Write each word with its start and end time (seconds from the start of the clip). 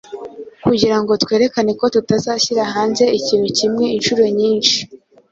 kugira 0.65 0.97
ngo 1.01 1.11
twerekane 1.23 1.71
ko 1.79 1.85
tutazashyira 1.95 2.61
hanze 2.73 3.03
ikintu 3.19 3.47
kimwe 3.57 3.85
inshuro 3.97 4.23
nyinshi. 4.37 4.77